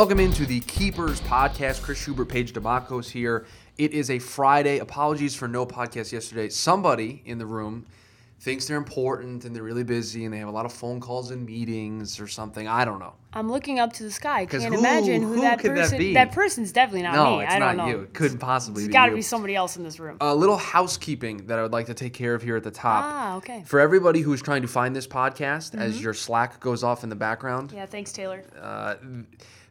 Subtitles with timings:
[0.00, 1.82] Welcome into the Keepers podcast.
[1.82, 3.44] Chris Schubert, Paige DeMacos here.
[3.76, 4.78] It is a Friday.
[4.78, 6.48] Apologies for no podcast yesterday.
[6.48, 7.84] Somebody in the room
[8.40, 11.30] thinks they're important and they're really busy and they have a lot of phone calls
[11.32, 12.66] and meetings or something.
[12.66, 13.12] I don't know.
[13.34, 14.46] I'm looking up to the sky.
[14.46, 15.98] 'Cause Can't who- imagine who, who that could that person.
[15.98, 16.14] be?
[16.32, 17.44] person's definitely not no, me.
[17.44, 17.92] it's I not don't know.
[17.92, 18.00] you.
[18.04, 20.16] It couldn't possibly It's be got to be somebody else in this room.
[20.22, 23.04] a little housekeeping that I would like to take care of here at the top.
[23.04, 23.56] Ah, okay.
[23.58, 23.64] Mm-hmm.
[23.66, 27.16] For everybody who's trying to find this podcast, as your Slack goes off in the
[27.16, 28.42] background, yeah, thanks, Taylor.
[28.58, 28.94] uh,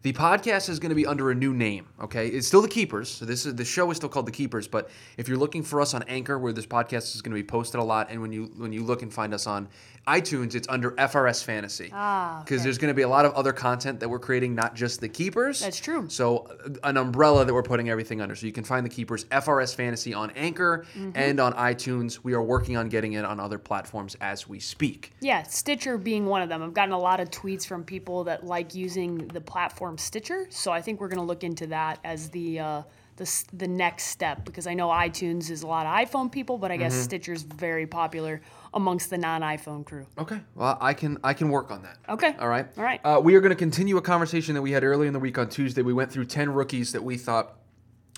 [0.01, 1.87] the podcast is going to be under a new name.
[2.01, 3.09] Okay, it's still the Keepers.
[3.09, 4.67] So this is the show is still called the Keepers.
[4.67, 7.43] But if you're looking for us on Anchor, where this podcast is going to be
[7.43, 9.67] posted a lot, and when you when you look and find us on
[10.09, 11.91] iTunes, it's under FRS Fantasy.
[11.93, 12.63] Ah, because okay.
[12.63, 15.07] there's going to be a lot of other content that we're creating, not just the
[15.09, 15.59] Keepers.
[15.59, 16.09] That's true.
[16.09, 16.47] So
[16.83, 18.35] an umbrella that we're putting everything under.
[18.35, 21.11] So you can find the Keepers FRS Fantasy on Anchor Mm-hmm.
[21.15, 22.19] and on iTunes.
[22.23, 25.13] We are working on getting it on other platforms as we speak.
[25.19, 26.63] Yeah, Stitcher being one of them.
[26.63, 30.71] I've gotten a lot of tweets from people that like using the platform Stitcher, so
[30.71, 32.81] I think we're going to look into that as the uh,
[33.17, 36.71] the the next step because I know iTunes is a lot of iPhone people, but
[36.71, 37.03] I guess Mm-hmm.
[37.03, 38.41] Stitcher's very popular
[38.73, 40.05] amongst the non-iPhone crew.
[40.17, 40.39] Okay.
[40.55, 41.97] Well, I can I can work on that.
[42.07, 42.35] Okay.
[42.39, 42.67] All right.
[42.77, 42.99] All right.
[43.03, 45.37] Uh, we are going to continue a conversation that we had earlier in the week
[45.37, 45.81] on Tuesday.
[45.81, 47.55] We went through ten rookies that we thought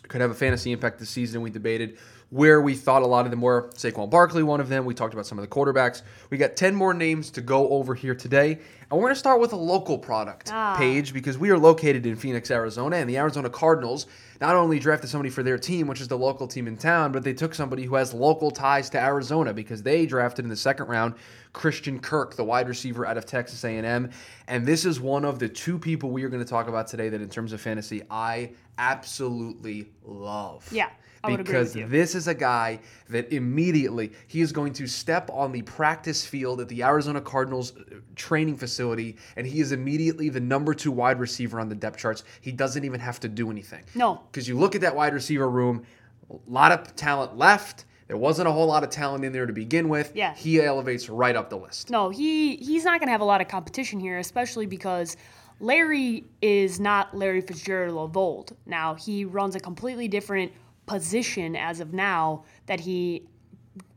[0.07, 1.41] could have a fantasy impact this season.
[1.41, 1.97] We debated
[2.29, 3.69] where we thought a lot of them were.
[3.75, 4.85] Saquon Barkley, one of them.
[4.85, 6.01] We talked about some of the quarterbacks.
[6.29, 8.59] We got 10 more names to go over here today.
[8.91, 10.75] And we're going to start with a local product Ah.
[10.77, 12.97] Paige because we are located in Phoenix, Arizona.
[12.97, 14.05] And the Arizona Cardinals
[14.41, 17.23] not only drafted somebody for their team, which is the local team in town, but
[17.23, 20.87] they took somebody who has local ties to Arizona because they drafted in the second
[20.87, 21.13] round
[21.53, 24.09] Christian Kirk, the wide receiver out of Texas A&M.
[24.49, 27.07] And this is one of the two people we are going to talk about today
[27.07, 30.67] that in terms of fantasy, I absolutely love.
[30.71, 30.89] Yeah,
[31.23, 35.29] I would agree because this is a guy that immediately he is going to step
[35.31, 40.29] on the practice field at the Arizona Cardinals uh, training facility, and he is immediately
[40.29, 42.23] the number two wide receiver on the depth charts.
[42.41, 43.83] He doesn't even have to do anything.
[43.95, 44.21] No.
[44.31, 45.83] because you look at that wide receiver room,
[46.29, 47.85] a lot of talent left.
[48.07, 50.11] There wasn't a whole lot of talent in there to begin with.
[50.15, 50.33] Yeah.
[50.35, 51.89] he elevates right up the list.
[51.89, 55.15] No, he he's not going to have a lot of competition here, especially because
[55.61, 58.55] Larry is not Larry Fitzgerald of old.
[58.65, 60.51] Now he runs a completely different
[60.87, 63.23] position as of now that he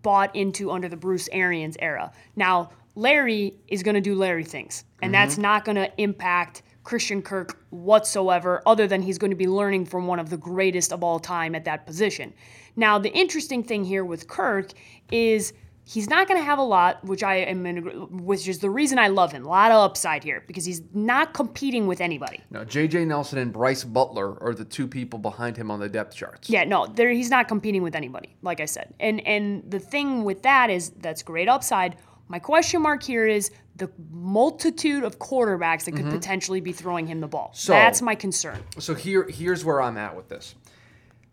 [0.02, 2.12] bought into under the Bruce Arians era.
[2.36, 7.22] Now Larry is going to do Larry things, and that's not going to impact Christian
[7.22, 11.02] Kirk whatsoever, other than he's going to be learning from one of the greatest of
[11.02, 12.32] all time at that position.
[12.76, 14.72] Now, the interesting thing here with Kirk
[15.10, 17.84] is he's not going to have a lot, which I am, in,
[18.24, 19.44] which is the reason I love him.
[19.44, 22.40] A lot of upside here because he's not competing with anybody.
[22.50, 23.06] Now, J.J.
[23.06, 26.50] Nelson and Brice Butler are the two people behind him on the depth charts.
[26.50, 28.94] Yeah, no, he's not competing with anybody, like I said.
[29.00, 31.96] And and the thing with that is that's great upside.
[32.28, 37.20] My question mark here is the multitude of quarterbacks that could potentially be throwing him
[37.20, 37.50] the ball.
[37.54, 38.58] So- that's my concern.
[38.78, 40.54] So here, here's where I'm at with this.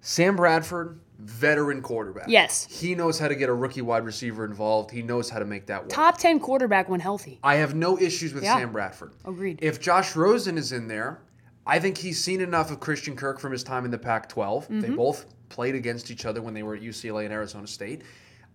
[0.01, 2.25] Sam Bradford, veteran quarterback.
[2.28, 2.66] Yes.
[2.69, 4.90] He knows how to get a rookie wide receiver involved.
[4.90, 5.90] He knows how to make that work.
[5.91, 7.40] Top 10 quarterback when healthy.
[7.44, 8.57] I have no issues with Yeah.
[8.57, 9.12] Sam Bradford.
[9.25, 9.59] Agreed.
[9.62, 11.19] If Josh Rosen is in there,
[11.68, 14.68] I think he's seen enough of Christian Kirk from his time in the Pac 12.
[14.68, 14.96] They Mm-hmm.
[14.96, 18.01] both played against each other when they were at UCLA and Arizona State.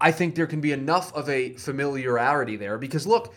[0.00, 3.34] I think there can be enough of a familiarity there because look,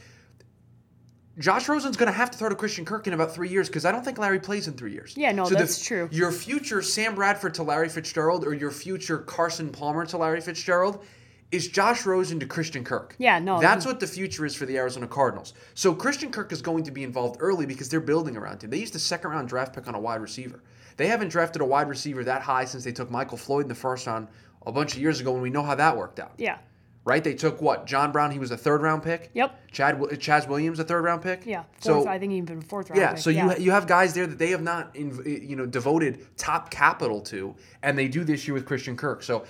[1.38, 3.86] Josh Rosen's going to have to throw to Christian Kirk in about three years because
[3.86, 5.16] I don't think Larry plays in three years.
[5.16, 6.10] Yeah, no, the- that's true.
[6.12, 11.04] Your future Sam Bradford to Larry Fitzgerald or your future Carson Palmer to Larry Fitzgerald
[11.52, 13.16] is Josh Rosen to Christian Kirk.
[13.18, 13.88] Yeah, no, That's mm.
[13.88, 15.54] what the future is for the Arizona Cardinals.
[15.74, 18.70] So Christian Kirk is going to be involved early because they're building around him.
[18.70, 20.62] They used a second round draft pick on a wide receiver.
[20.98, 23.76] They haven't drafted a wide receiver that high since they took Michael Floyd in the
[23.76, 24.28] first round
[24.66, 26.34] a bunch of years ago, and we know how that worked out.
[26.38, 26.58] Yeah.
[27.06, 27.24] Right?
[27.24, 27.88] They took what?
[27.88, 29.32] John Brown, he was a third round pick.
[29.34, 29.72] Yep.
[29.72, 31.46] Chad Chaz Williams, a third round pick.
[31.46, 31.64] Yeah.
[31.80, 33.02] Fourth, So I think even fourth round.
[33.02, 33.20] yeah, pick.
[33.20, 36.28] so you you have guys there that they have not in, eh, you know devoted
[36.38, 39.24] top capital to, and they do this year with Christian Kirk.
[39.24, 39.46] So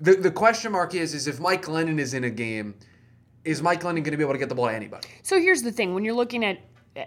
[0.00, 2.74] the the question mark is is if Mike Glennon is in a game,
[3.44, 5.08] is Mike Glennon going to be able to get the ball to anybody?
[5.22, 6.58] So here's the thing: when you're looking at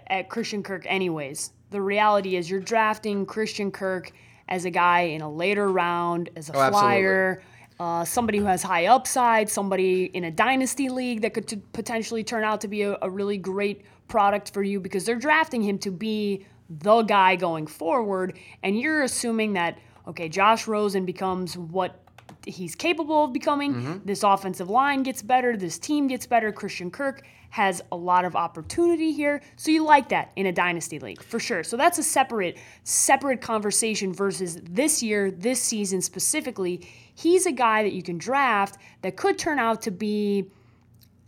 [0.08, 4.12] at Christian Kirk, anyways, the reality is you're drafting Christian Kirk
[4.48, 7.42] as a guy in a later round, as a Oh, flyer,
[7.80, 12.22] uh, somebody who has high upside, somebody in a dynasty league that could t- potentially
[12.22, 15.78] turn out to be a, a really great product for you because they're drafting him
[15.78, 22.00] to be the guy going forward, and you're assuming that okay, Josh Rosen becomes what
[22.46, 24.02] he's capable of becoming.
[24.04, 25.56] This offensive line gets better.
[25.56, 26.52] This team gets better.
[26.52, 27.22] Christian Kirk
[27.54, 29.40] has a lot of opportunity here.
[29.54, 31.62] So you like that in a dynasty league for sure.
[31.62, 36.84] So that's a separate separate conversation versus this year, this season specifically.
[37.14, 40.50] He's a guy that you can draft that could turn out to be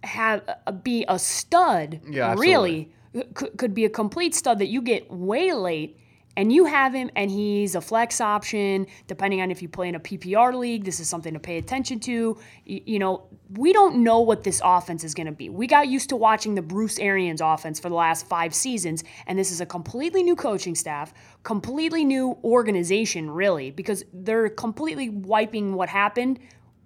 [0.02, 2.00] have uh, be a stud.
[2.10, 2.90] Yeah, really
[3.34, 5.96] could, could be a complete stud that you get way late
[6.36, 9.94] and you have him and he's a flex option depending on if you play in
[9.94, 12.38] a PPR league this is something to pay attention to.
[12.64, 15.48] You, you know we don't know what this offense is going to be.
[15.48, 19.38] We got used to watching the Bruce Arians offense for the last 5 seasons and
[19.38, 21.12] this is a completely new coaching staff
[21.42, 26.38] completely new organization really because they're completely wiping what happened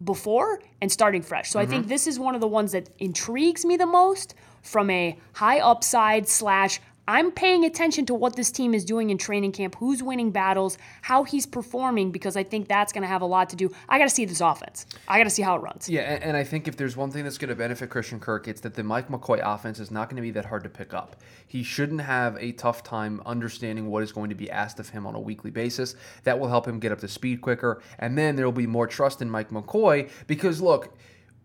[0.05, 1.51] before and starting fresh.
[1.51, 1.91] So I think mm-hmm.
[1.91, 6.29] this is one of the ones that intrigues me the most from a high upside
[6.29, 10.31] slash I'm paying attention to what this team is doing in training camp, who's winning
[10.31, 13.69] battles, how he's performing, because I think that's going to have a lot to do.
[13.89, 14.87] I got to see this offense.
[15.09, 15.89] I got to see how it runs.
[15.89, 18.47] Yeah, and, and I think if there's one thing that's going to benefit Christian Kirk,
[18.47, 20.95] it's that the Mike McCoy offense is not going to be that hard to pick
[20.95, 21.17] up.
[21.49, 25.05] He shouldn't have a tough time understanding what is going to be asked of him
[25.05, 25.97] on a weekly basis.
[26.23, 28.87] That will help him get up to speed quicker, and then there will be more
[28.87, 30.97] trust in Mike McCoy because look,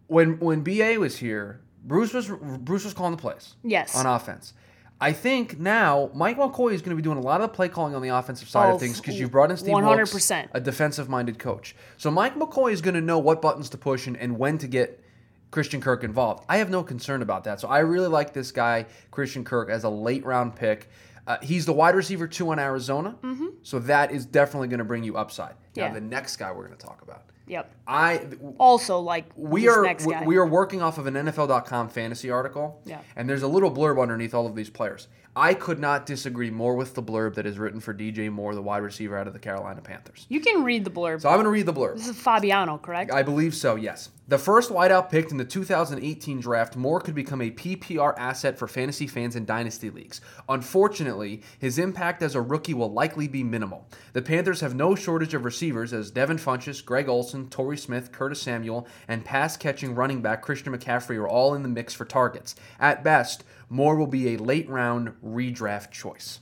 [0.05, 2.29] when when BA was here, Bruce was
[2.59, 3.55] Bruce was calling the plays.
[3.63, 3.95] Yes.
[3.95, 4.53] On offense.
[5.01, 7.67] I think now Mike McCoy is going to be doing a lot of the play
[7.67, 9.83] calling on the offensive side Oh, of things because you brought in Steve 100%.
[9.85, 11.75] Wilkes, a defensive minded coach.
[11.97, 14.67] So Mike McCoy is going to know what buttons to push and, and when to
[14.67, 15.03] get
[15.51, 16.45] Christian Kirk involved.
[16.47, 17.59] I have no concern about that.
[17.59, 20.89] So I really like this guy, Christian Kirk, as a late round pick.
[21.27, 23.15] Uh, he's the wide receiver two on Arizona,
[23.63, 25.55] so that is definitely going to bring you upside.
[25.75, 25.93] Now Yeah.
[25.93, 27.71] the next guy we're going to talk about, Yep.
[27.87, 28.27] I
[28.57, 29.95] Also, like we are
[30.25, 32.81] we are working off of an NFL.com fantasy article.
[32.85, 33.01] Yeah.
[33.15, 35.07] And there's a little blurb underneath all of these players.
[35.35, 38.61] I could not disagree more with the blurb that is written for DJ Moore, the
[38.61, 40.25] wide receiver out of the Carolina Panthers.
[40.29, 41.21] you can read the blurb.
[41.21, 41.97] So I'm going to read the blurb.
[41.97, 43.11] this is Fabiano, correct?
[43.11, 44.09] I believe so, yes.
[44.27, 48.67] The first wideout picked in the 2018 draft, Moore could become a PPR asset for
[48.67, 50.19] fantasy fans and dynasty leagues.
[50.49, 53.87] Unfortunately, his impact as a rookie will likely be minimal.
[54.13, 58.41] The Panthers have no shortage of receivers as Devin Funchess, Greg Olsen, Torrey Smith, Curtis
[58.41, 62.55] Samuel, and pass catching running back Christian McCaffrey are all in the mix for targets.
[62.79, 66.39] At best, Moore will be a late round redraft choice.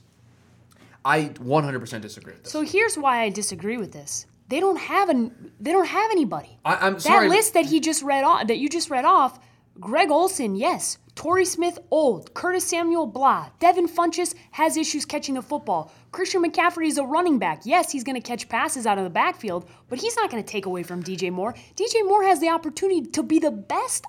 [1.04, 2.52] I 100% disagree with this.
[2.52, 4.26] so here's why I disagree with this.
[4.48, 6.58] They don't have an they don't have anybody.
[6.64, 7.28] I, I'm that sorry.
[7.28, 9.38] list that he just read off that you just read off,
[9.80, 10.98] Greg Olsen, yes.
[11.14, 12.34] Torrey Smith, old.
[12.34, 13.48] Curtis Samuel, blah.
[13.60, 15.92] Devin Funchess has issues catching the football.
[16.10, 17.62] Christian McCaffrey is a running back.
[17.64, 20.48] Yes, he's going to catch passes out of the backfield, but he's not going to
[20.48, 21.54] take away from DJ Moore.
[21.76, 24.04] DJ Moore has the opportunity to be the best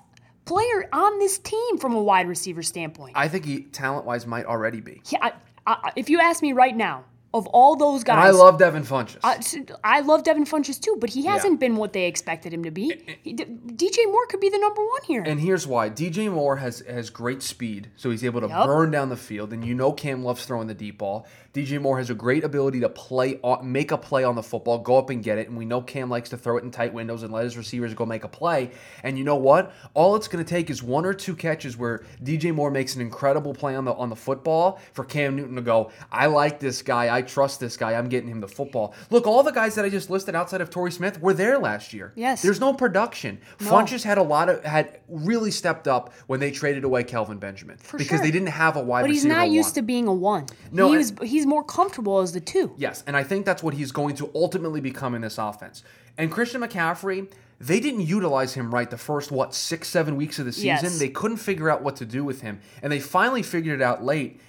[0.46, 3.12] player on this team from a wide receiver standpoint.
[3.16, 5.02] I think he talent wise might already be.
[5.10, 5.32] Yeah, I,
[5.66, 7.04] I, if you ask me right now,
[7.34, 9.18] of all those guys, And I love Devin Funchess.
[9.22, 12.70] I, I love Devin Funchess too, but he hasn't been what they expected him to
[12.70, 12.98] be.
[13.22, 15.22] He- D- DJ Moore could be the number one here.
[15.22, 18.66] And here's why: DJ Moore has has great speed, so he's able to Yup.
[18.66, 19.52] burn down the field.
[19.52, 21.26] And you know Cam loves throwing the deep ball.
[21.56, 24.98] DJ Moore has a great ability to play, make a play on the football, go
[24.98, 25.48] up and get it.
[25.48, 27.94] And we know Cam likes to throw it in tight windows and let his receivers
[27.94, 28.72] go make a play.
[29.02, 29.72] And you know what?
[29.94, 33.00] All it's going to take is one or two catches where DJ Moore makes an
[33.00, 35.90] incredible play on the on the football for Cam Newton to go.
[36.12, 37.16] I like this guy.
[37.16, 37.94] I trust this guy.
[37.94, 38.92] I'm getting him the football.
[39.08, 41.94] Look, all the guys that I just listed outside of Torrey Smith were there last
[41.94, 42.12] year.
[42.16, 42.42] Yes.
[42.42, 43.40] There's no production.
[43.60, 47.78] Funchess had a lot of had really stepped up when they traded away Kelvin Benjamin
[47.92, 48.18] because sure.
[48.18, 49.74] they didn't have a wide but he's not used one.
[49.74, 50.44] to being a one.
[50.70, 52.74] No, he was, he's more comfortable as the two.
[52.76, 55.82] Yes, and I think that's what he's going to ultimately become in this offense.
[56.18, 57.30] And Christian McCaffrey,
[57.60, 60.66] they didn't utilize him right the first what six seven weeks of the season.
[60.66, 60.98] Yes.
[60.98, 64.04] They couldn't figure out what to do with him, and they finally figured it out
[64.04, 64.40] late.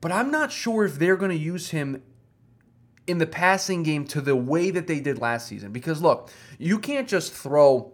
[0.00, 2.02] But I'm not sure if they're going to use him
[3.06, 5.72] in the passing game to the way that they did last season.
[5.72, 7.92] Because look, you can't just throw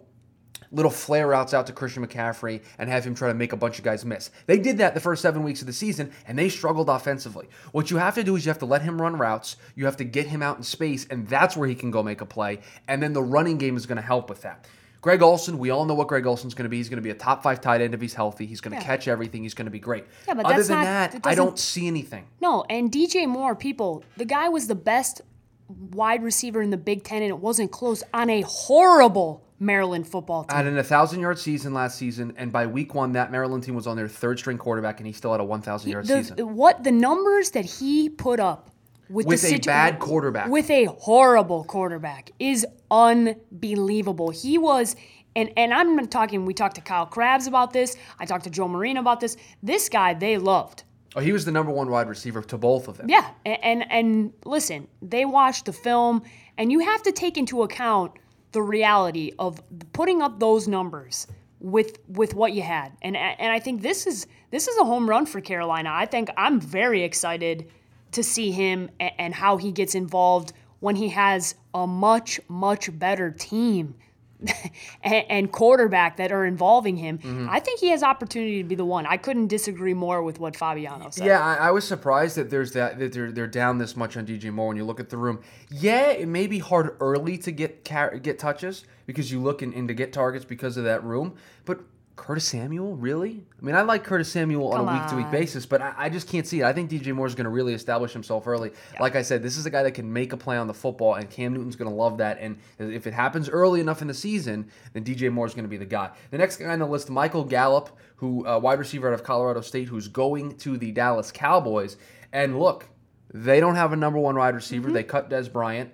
[0.71, 3.77] little flare routes out to Christian McCaffrey and have him try to make a bunch
[3.77, 4.31] of guys miss.
[4.45, 7.49] They did that the first seven weeks of the season and they struggled offensively.
[7.73, 9.97] What you have to do is you have to let him run routes, you have
[9.97, 12.59] to get him out in space, and that's where he can go make a play.
[12.87, 14.65] And then the running game is going to help with that.
[15.01, 16.77] Greg Olsen, we all know what Greg Olsen's going to be.
[16.77, 18.45] He's going to be a top five tight end if he's healthy.
[18.45, 18.85] He's going to Yeah.
[18.85, 19.41] catch everything.
[19.41, 20.05] He's going to be great.
[20.27, 22.25] Yeah, but Other that's than not- that, I don't see anything.
[22.39, 25.21] No, and DJ Moore, people, the guy was the best
[25.67, 30.43] wide receiver in the Big Ten, and it wasn't close on a horrible Maryland football
[30.43, 30.57] team.
[30.57, 33.85] Had an 1,000 yard season last season, and by week one, that Maryland team was
[33.85, 36.55] on their third string quarterback, and he still had a 1,000 yard the, season.
[36.55, 38.71] what the numbers that he put up
[39.07, 40.47] with, With the a situ- bad quarterback.
[40.49, 44.31] with a horrible quarterback is unbelievable.
[44.31, 44.95] He was
[45.35, 47.95] and and I'm talking we talked to Kyle Crabbs about this.
[48.19, 49.37] I talked to Joe Marino about this.
[49.61, 50.83] This guy they loved.
[51.15, 53.09] Oh, he was the number one wide receiver to both of them.
[53.09, 56.23] Yeah, and, and and listen, they watched the film,
[56.57, 58.13] and you have to take into account
[58.51, 59.61] the reality of
[59.93, 61.27] putting up those numbers
[61.59, 65.09] with with what you had, and and I think this is this is a home
[65.09, 65.91] run for Carolina.
[65.93, 67.69] I think I'm very excited
[68.11, 72.97] to see him and, and how he gets involved when he has a much much
[72.97, 73.95] better team
[75.03, 77.19] and, and quarterback that are involving him.
[77.19, 77.47] Mm-hmm.
[77.49, 79.05] I think he has opportunity to be the one.
[79.05, 81.27] I couldn't disagree more with what Fabiano said.
[81.27, 84.25] Yeah, I, I was surprised that there's that that they're they're down this much on
[84.25, 85.41] DJ Moore when you look at the room.
[85.69, 89.73] Yeah, it may be hard early to get car- get touches because you look in,
[89.73, 91.81] in to get targets because of that room, but.
[92.21, 93.43] Curtis Samuel, really?
[93.59, 96.09] I mean, I like Curtis Samuel on a week to week basis, but I, I
[96.09, 96.65] just can't see it.
[96.65, 98.73] I think DJ Moore is going to really establish himself early.
[98.99, 101.15] Like I said, this is a guy that can make a play on the football,
[101.15, 102.37] and Cam Newton's going to love that.
[102.39, 105.69] And if it happens early enough in the season, then DJ Moore is going to
[105.69, 106.11] be the guy.
[106.29, 109.61] The next guy on the list, Michael Gallup, who uh, wide receiver out of Colorado
[109.61, 111.97] State, who's going to the Dallas Cowboys.
[112.31, 112.87] And look,
[113.33, 114.91] they don't have a number one wide receiver.
[114.91, 115.91] They cut Dez Bryant.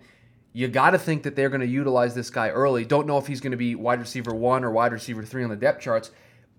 [0.58, 2.84] You got to think that they're going to utilize this guy early.
[2.84, 5.52] Don't know if he's going to be wide receiver one or wide receiver three on
[5.52, 6.10] the depth charts,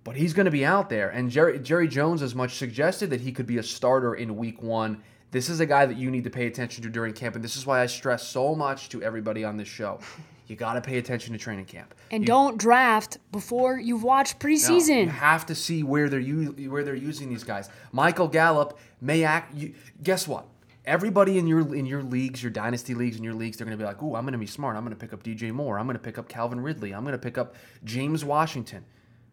[0.05, 1.09] but he's going to be out there.
[1.09, 4.63] And Jerry, Jerry Jones has much suggested that he could be a starter in week
[4.63, 5.03] one.
[5.33, 7.35] This is a guy that you need to pay attention to during camp.
[7.35, 9.99] And this is why I stress so much to everybody on this show.
[10.47, 11.93] You got to pay attention to training camp.
[12.13, 15.07] And You- don't draft before you've watched no, preseason.
[15.07, 17.69] you have to see where they're u- where they're using these guys.
[17.91, 19.57] Michael Gallup may act.
[19.57, 19.75] You,
[20.05, 20.47] guess what?
[20.85, 23.83] Everybody in your in your leagues, your dynasty leagues, in your leagues, they're going to
[23.83, 24.77] be like, "Ooh, I'm going to be smart.
[24.77, 25.79] I'm going to pick up DJ Moore.
[25.79, 26.93] I'm going to pick up Calvin Ridley.
[26.95, 27.55] I'm going to pick up
[27.85, 28.85] James Washington."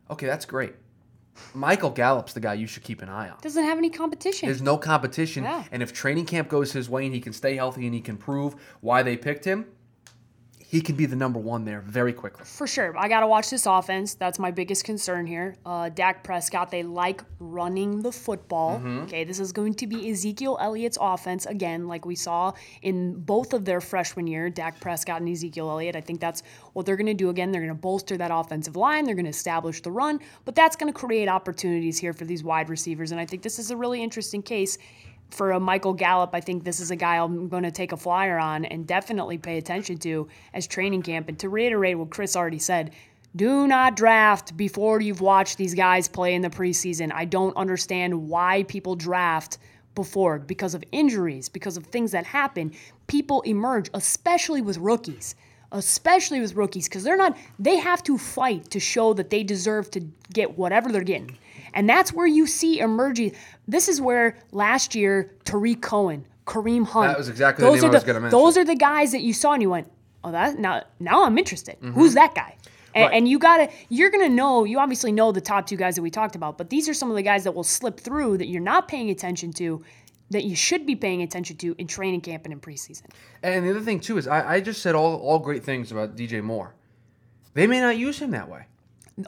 [0.10, 0.74] Okay, that's great.
[1.54, 3.38] Michael Gallup's the guy you should keep an eye on.
[3.42, 4.48] Doesn't have any competition.
[4.48, 5.64] There's no competition, Yeah.
[5.72, 8.16] and if training camp goes his way and he can stay healthy and he can
[8.18, 9.66] prove why they picked him,
[10.68, 12.44] he can be the number one there very quickly.
[12.44, 12.98] For sure.
[12.98, 14.16] I got to watch this offense.
[14.16, 15.56] That's my biggest concern here.
[15.66, 18.78] Uh, Dak Prescott, they like running the football.
[18.78, 19.04] Mm-hmm.
[19.04, 23.54] Okay, this is going to be Ezekiel Elliott's offense again, like we saw in both
[23.54, 25.96] of their freshman year, Dak Prescott and Ezekiel Elliott.
[25.96, 26.42] I think that's
[26.74, 27.52] what they're going to do again.
[27.52, 30.76] They're going to bolster that offensive line, they're going to establish the run, but that's
[30.76, 33.12] going to create opportunities here for these wide receivers.
[33.12, 34.78] And I think this is a really interesting case
[35.32, 37.98] for a Michael Gallup, I think this is a guy I'm going to take a
[37.98, 41.28] flyer on and definitely pay attention to as training camp.
[41.30, 42.92] And to reiterate what Chris already said,
[43.36, 47.12] do not draft before you've watched these guys play in the preseason.
[47.14, 49.58] I don't understand why people draft
[49.94, 52.72] before because of injuries, because of things that happen.
[53.08, 55.36] People emerge, especially with rookies.
[55.72, 59.92] Especially with rookies, because they're not, they have to fight to show that they deserve
[59.92, 60.00] to
[60.32, 61.38] get whatever they're getting.
[61.74, 63.34] And that's where you see emerging.
[63.68, 67.10] This is where last year Tarik Cohen, Kareem Hunt.
[67.10, 68.40] That was exactly the those name are I was gonna mention.
[68.40, 69.92] Those are the guys that you saw and you went,
[70.24, 71.78] oh, that now now I'm interested.
[71.82, 72.56] Who's that guy?
[72.58, 72.62] And,
[72.96, 73.04] Mm-hmm.
[73.04, 73.18] Right.
[73.18, 74.64] and you gotta, you're gonna know.
[74.64, 77.10] You obviously know the top two guys that we talked about, but these are some
[77.10, 79.84] of the guys that will slip through that you're not paying attention to,
[80.30, 83.08] that you should be paying attention to in training camp and in preseason.
[83.44, 86.16] And the other thing too is I, I just said all, all great things about
[86.16, 86.74] DJ Moore.
[87.54, 88.68] They may not use him that way.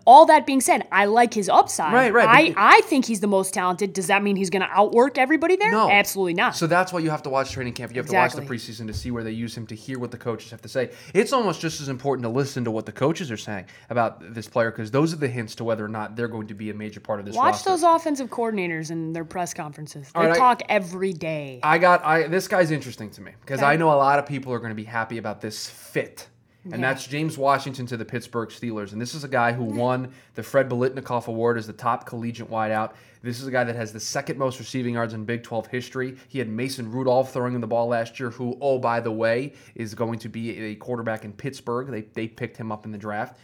[0.06, 1.94] All that being said, I like his upside.
[1.94, 3.94] Right, right, I, I think he's the most talented.
[3.94, 5.72] Does that mean he's going to outwork everybody there?
[5.72, 5.90] No.
[5.90, 6.58] Absolutely not.
[6.58, 7.94] So that's why you have to watch training camp.
[7.94, 10.12] You have to watch the preseason to see where they use him, to hear what
[10.12, 10.92] the coaches have to say.
[11.14, 14.48] It's almost just as important to listen to what the coaches are saying about this
[14.48, 16.74] player because those are the hints to whether or not they're going to be a
[16.74, 17.70] major part of this Watch roster.
[17.70, 20.12] those offensive coordinators and their press conferences.
[20.14, 20.38] They right.
[20.38, 21.62] talk every day.
[21.64, 23.68] I got I this guy's interesting to me because Okay.
[23.72, 26.28] I know a lot of people are going to be happy about this fit.
[26.72, 26.94] And Yeah.
[26.94, 28.92] that's James Washington to the Pittsburgh Steelers.
[28.92, 32.50] And this is a guy who won the Fred Biletnikoff Award as the top collegiate
[32.50, 32.92] wideout.
[33.24, 36.18] This is a guy that has the second most receiving yards in Big 12 history.
[36.28, 39.54] He had Mason Rudolph throwing him the ball last year, who, oh, by the way,
[39.76, 41.88] is going to be a quarterback in Pittsburgh.
[41.88, 43.40] They, they picked him up in the draft.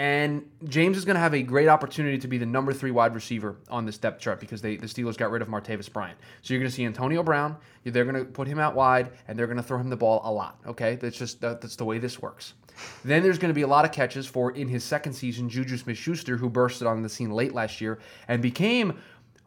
[0.00, 3.14] And James is going to have a great opportunity to be the number three wide
[3.14, 6.18] receiver on this depth chart because they, the Steelers got rid of Martavis Bryant.
[6.40, 7.54] So you're going to see Antonio Brown.
[7.84, 10.22] They're going to put him out wide and they're going to throw him the ball
[10.24, 10.58] a lot.
[10.66, 12.54] Okay, that's just that, that's the way this works.
[13.04, 15.76] Then there's going to be a lot of catches for in his second season Juju
[15.76, 18.98] Smith-Schuster, who bursted on the scene late last year and became,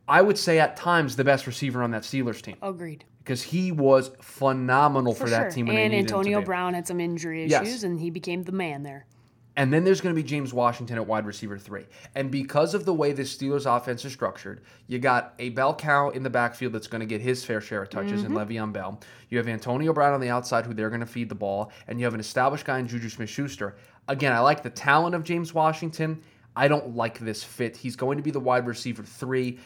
[0.08, 3.06] I would say at times, the best receiver on that Steelers team Agreed.
[3.24, 5.50] because he was phenomenal for, For that sure.
[5.52, 5.66] team.
[5.66, 6.42] When and they needed to Antonio.
[6.44, 7.82] Brown had some injury issues, Yes.
[7.82, 9.08] and he became the man there.
[9.56, 11.86] And then there's going to be James Washington at wide receiver three.
[12.16, 16.10] And because of the way the Steelers offense is structured, you got a bell cow
[16.10, 18.52] in the backfield that's going to get his fair share of touches in mm-hmm.
[18.52, 19.00] Le'Veon Bell.
[19.30, 21.72] You have Antonio Brown on the outside who they're going to feed the ball.
[21.88, 23.76] And you have an established guy in Juju Smith Schuster.
[24.08, 26.24] Again, I like the talent of James Washington.
[26.56, 27.78] I don't like this fit.
[27.78, 29.60] He's going to be the wide receiver three.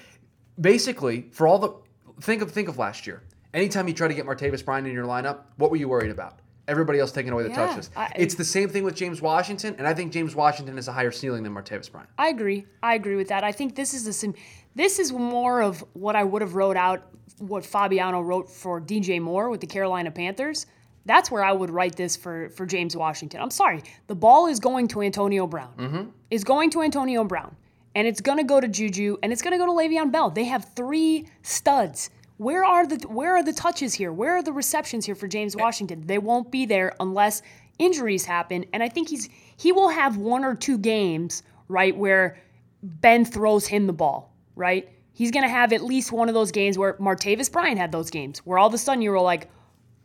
[0.60, 1.74] Basically, for all the
[2.22, 3.24] think of think of last year.
[3.54, 6.40] Anytime you try to get Martavis Bryant in your lineup, what were you worried about?
[6.68, 7.90] Everybody else taking away the Yeah, touches.
[7.96, 10.92] I- it's the same thing with James Washington, and I think James Washington has a
[10.92, 12.10] higher ceiling than Martavis Bryant.
[12.18, 12.66] I agree.
[12.84, 13.44] I agree with that.
[13.44, 14.36] I think this is the sim-
[14.76, 17.08] this is more of what I would have wrote out
[17.40, 20.66] what Fabiano wrote for DJ Moore with the Carolina Panthers.
[21.06, 23.42] That's where I would write this for for James Washington.
[23.42, 23.82] I'm sorry.
[24.08, 25.74] The ball is going to Antonio Brown.
[25.78, 26.10] Mm-hmm.
[26.32, 27.56] Is going to Antonio Brown.
[27.96, 30.30] And it's going to go to Juju and it's going to go to Le'Veon Bell.
[30.30, 32.10] They have three studs.
[32.38, 34.14] Where are the where are the touches here?
[34.14, 36.06] Where are the receptions here for James Washington?
[36.06, 37.42] They won't be there unless
[37.80, 39.28] injuries happen, and I think he's
[39.58, 42.38] he will have one or two games, right, where
[42.84, 44.88] Ben throws him the ball, right?
[45.14, 48.40] He's gonna have at least one of those games where Martavis Bryant had those games,
[48.40, 49.50] where all of a sudden you were like,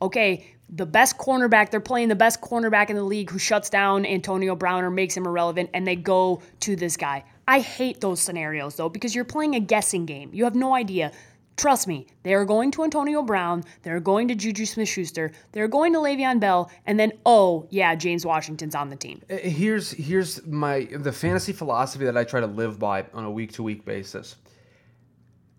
[0.01, 4.07] okay, the best cornerback, they're playing the best cornerback in the league who shuts down
[4.07, 7.23] Antonio Brown or makes him irrelevant, and they go to this guy.
[7.47, 10.31] I hate those scenarios though, because you're playing a guessing game.
[10.33, 11.11] You have no idea.
[11.55, 15.67] Trust me, they are going to Antonio Brown, they're going to Juju Smith Schuster, they're
[15.67, 19.21] going to Le'Veon Bell, and then, oh, yeah, James Washington's on the team.
[19.29, 23.31] Uh, Here's here's my the fantasy philosophy that I try to live by on a
[23.31, 24.35] week to week basis.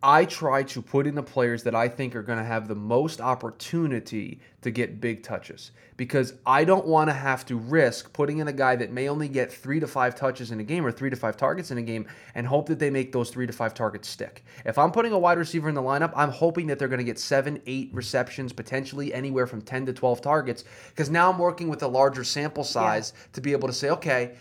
[0.07, 2.75] I try to put in the players that I think are going to have the
[2.75, 8.37] most opportunity to get big touches because I don't want to have to risk putting
[8.37, 10.93] in a guy that may only get three to five touches in a game or
[10.93, 13.53] three to five targets in a game and hope that they make those three to
[13.55, 14.45] five targets stick.
[14.67, 17.05] If I'm putting a wide receiver in the lineup, I'm hoping that they're going to
[17.05, 21.69] get seven, eight receptions, potentially anywhere from 10 to 12 targets because now I'm working
[21.69, 24.35] with a larger sample size to be able to say, okay,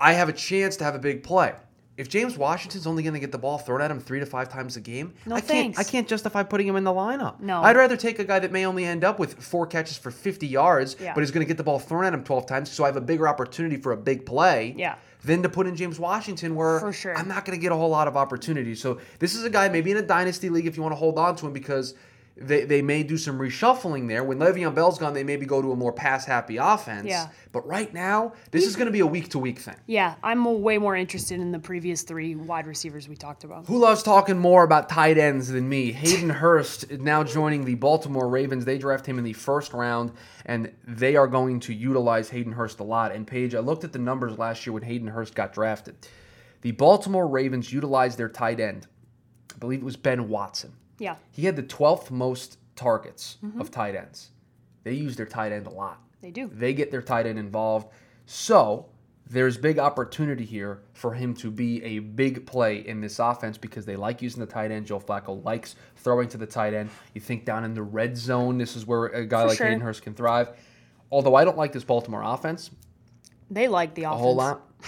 [0.00, 1.54] I have a chance to have a big play.
[1.96, 4.48] If James Washington's only going to get the ball thrown at him three to five
[4.48, 5.48] times a game, No I can't.
[5.48, 5.78] thanks.
[5.78, 7.40] I can't justify putting him in the lineup.
[7.40, 7.60] No.
[7.62, 10.46] I'd rather take a guy that may only end up with four catches for 50
[10.46, 11.12] yards, Yeah.
[11.14, 12.96] but is going to get the ball thrown at him 12 times, so I have
[12.96, 14.74] a bigger opportunity for a big play.
[14.78, 14.94] Yeah.
[15.22, 17.14] Than to put in James Washington, where For sure.
[17.18, 18.80] I'm not going to get a whole lot of opportunities.
[18.80, 21.18] So this is a guy maybe in a dynasty league if you want to hold
[21.18, 21.92] on to him because
[22.40, 24.24] they, they may do some reshuffling there.
[24.24, 27.06] When Le'Veon Bell's gone, they maybe go to a more pass happy offense.
[27.06, 27.28] Yeah.
[27.52, 29.76] But right now, this is going to be a week to week thing.
[29.86, 33.66] Yeah, I'm way more interested in the previous three wide receivers we talked about.
[33.66, 35.92] Who loves talking more about tight ends than me?
[35.92, 38.64] Hayden Hurst is now joining the Baltimore Ravens.
[38.64, 40.12] They draft him in the first round,
[40.46, 43.12] and they are going to utilize Hayden Hurst a lot.
[43.12, 45.94] And Paige, I looked at the numbers last year when Hayden Hurst got drafted.
[46.62, 48.86] The Baltimore Ravens utilized their tight end.
[49.54, 50.72] I believe it was Ben Watson.
[51.00, 51.16] Yeah.
[51.32, 53.62] He had the 12th most targets of mm-hmm.
[53.64, 54.30] tight ends.
[54.84, 56.00] They use their tight end a lot.
[56.20, 56.50] They do.
[56.52, 57.88] They get their tight end involved.
[58.26, 58.86] So
[59.26, 63.86] there's big opportunity here for him to be a big play in this offense because
[63.86, 64.86] they like using the tight end.
[64.86, 66.90] Joe Flacco likes throwing to the tight end.
[67.14, 69.66] You think down in the red zone, this is where a guy For like sure.
[69.66, 70.50] Hayden Hurst can thrive.
[71.10, 72.70] Although I don't like this Baltimore offense
[73.50, 74.20] They like the offense.
[74.20, 74.62] a whole lot.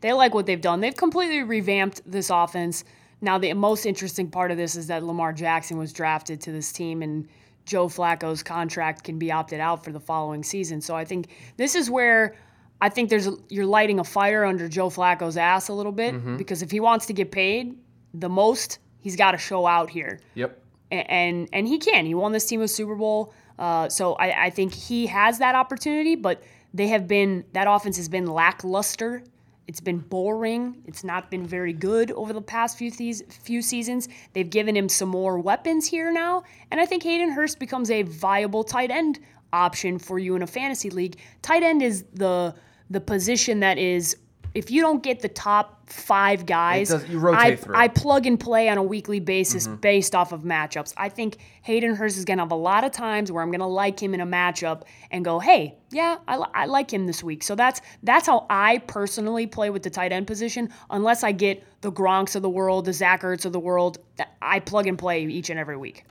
[0.00, 0.80] They like what they've done.
[0.80, 2.84] They've completely revamped this offense.
[3.20, 6.70] Now, the most interesting part of this is that Lamar Jackson was drafted to this
[6.72, 7.26] team, and
[7.64, 10.80] Joe Flacco's contract can be opted out for the following season.
[10.80, 12.36] So I think this is where
[12.80, 16.14] I think there's a, you're lighting a fire under Joe Flacco's ass a little bit
[16.14, 16.36] Mm-hmm.
[16.36, 17.74] because if he wants to get paid
[18.12, 20.62] the most, he's got to show out here Yep.
[20.90, 22.04] and and he can.
[22.06, 25.54] He won this team a Super Bowl, uh, so I, I think he has that
[25.54, 26.16] opportunity.
[26.16, 26.42] But
[26.74, 29.22] they have been that offense has been lackluster.
[29.68, 30.82] It's been boring.
[30.86, 34.08] It's not been very good over the past few these few seasons.
[34.32, 38.02] They've given him some more weapons here now, and I think Hayden Hurst becomes a
[38.02, 39.18] viable tight end
[39.52, 41.16] option for you in a fantasy league.
[41.42, 42.54] Tight end is the
[42.90, 44.16] the position that is.
[44.56, 47.08] If you don't get the top five guys, does- I.
[47.08, 47.76] Mm-hmm.
[47.76, 50.94] I plug and play on a weekly basis based off of matchups.
[50.96, 53.60] I think Hayden Hurst is going to have a lot of times where I'm going
[53.60, 57.22] to like him in a matchup and go, hey, yeah, I, I like him this
[57.22, 57.42] week.
[57.42, 60.70] So that's that's how I personally play with the tight end position.
[60.90, 63.98] Unless I get the Gronks of the world, the Zach Ertz of the world,
[64.40, 66.04] I plug and play each and every week.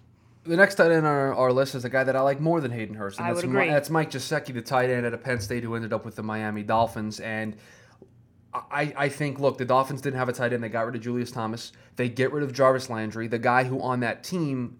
[0.45, 2.61] The next tight end on our, our list is a guy that I like more
[2.61, 3.17] than Hayden Hurst.
[3.17, 3.67] And I that's would agree.
[3.67, 6.21] that's Mike Gesicki, the tight end at a Penn State who ended up with the
[6.21, 7.19] Miami Dolphins.
[7.19, 7.55] And
[8.71, 10.63] I, I think, look, the Dolphins didn't have a tight end.
[10.63, 11.71] They got rid of Julius Thomas.
[11.95, 14.77] They get rid of Jarvis Landry, the guy who on that team,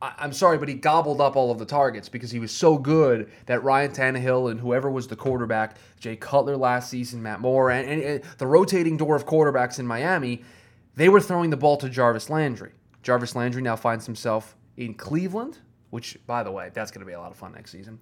[0.00, 2.78] I, I'm sorry, but he gobbled up all of the targets because he was so
[2.78, 7.70] good that Ryan Tannehill and whoever was the quarterback, Jay Cutler last season, Matt Moore,
[7.70, 10.42] and, and, and the rotating door of quarterbacks in Miami,
[10.96, 12.72] they were throwing the ball to Jarvis Landry.
[13.02, 15.58] Jarvis Landry now finds himself in Cleveland,
[15.90, 17.98] which, by the way, that's going to be a lot of fun next season.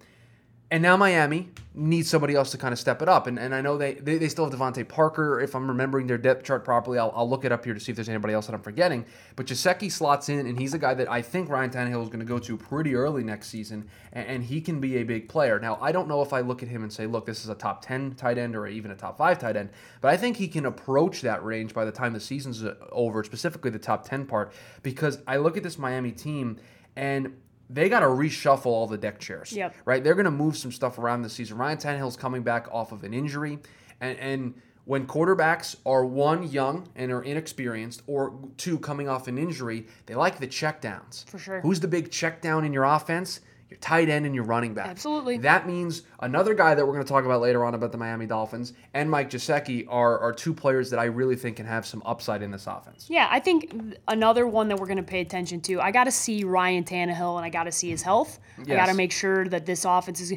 [0.73, 3.27] And now Miami needs somebody else to kind of step it up.
[3.27, 5.39] And, and I know they, they, they still have DeVante Parker.
[5.39, 7.93] If I'm remembering their depth chart properly, I'll, I'll look it up here to see
[7.93, 9.05] if there's anybody else that I'm forgetting.
[9.37, 12.21] But Gesicki slots in, and he's a guy that I think Ryan Tannehill is going
[12.21, 15.61] to go to pretty early next season, and, and he can be a big player.
[15.61, 17.55] Now, I don't know if I look at him and say, look, this is a
[17.55, 19.69] top 10 tight end or even a top 5 tight end,
[20.01, 23.23] but I think he can approach that range by the time the season's uh, over,
[23.25, 26.59] specifically the top 10 part, because I look at this Miami team,
[26.97, 27.35] and
[27.73, 29.75] they got to reshuffle all the deck chairs Yep.
[29.85, 30.05] right?
[30.05, 31.57] They're going to move some stuff around this season.
[31.57, 33.59] Ryan Tannehill's coming back off of an injury,
[34.01, 34.55] and and
[34.85, 40.15] when quarterbacks are one young and are inexperienced, or two coming off an injury, they
[40.17, 41.25] like the checkdowns.
[41.29, 41.61] For sure.
[41.61, 43.41] Who's the big check down in your offense?
[43.73, 44.89] Your tight end and your running back.
[44.89, 45.39] Absolutely.
[45.39, 48.27] That means another guy that we're going to talk about later on about the Miami
[48.27, 52.03] Dolphins and Mike Gesicki are, are two players that I really think can have some
[52.05, 53.07] upside in this offense.
[53.09, 55.81] Yeah, I think another one that we're going to pay attention to.
[55.81, 58.39] I got to see Ryan Tannehill, and I got to see his health.
[58.61, 60.35] I got to make sure that this offense is.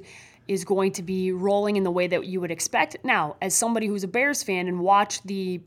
[0.47, 2.95] is going to be rolling in the way that you would expect.
[3.03, 5.59] Now, as somebody who's a Bears fan and watched the